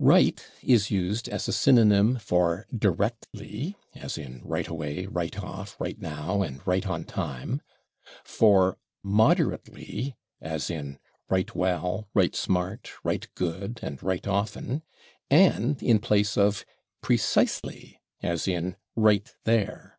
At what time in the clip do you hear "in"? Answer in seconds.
4.18-4.40, 10.70-11.00, 15.82-15.98, 18.46-18.76